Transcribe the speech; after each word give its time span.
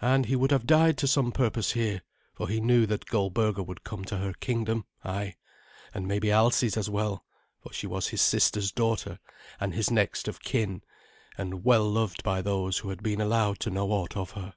And 0.00 0.26
he 0.26 0.36
would 0.36 0.52
have 0.52 0.68
died 0.68 0.96
to 0.98 1.08
some 1.08 1.32
purpose 1.32 1.72
here, 1.72 2.02
for 2.32 2.48
he 2.48 2.60
knew 2.60 2.86
that 2.86 3.06
Goldberga 3.06 3.60
would 3.64 3.82
come 3.82 4.04
to 4.04 4.18
her 4.18 4.32
kingdom, 4.34 4.84
ay, 5.04 5.34
and 5.92 6.06
maybe 6.06 6.28
Alsi's 6.30 6.76
as 6.76 6.88
well, 6.88 7.24
for 7.60 7.72
she 7.72 7.84
was 7.88 8.06
his 8.10 8.22
sister's 8.22 8.70
daughter, 8.70 9.18
and 9.58 9.74
his 9.74 9.90
next 9.90 10.28
of 10.28 10.38
kin, 10.44 10.82
and 11.36 11.64
well 11.64 11.90
loved 11.90 12.22
by 12.22 12.40
those 12.40 12.78
who 12.78 12.90
had 12.90 13.02
been 13.02 13.20
allowed 13.20 13.58
to 13.58 13.70
know 13.70 13.90
aught 13.90 14.16
of 14.16 14.30
her. 14.38 14.54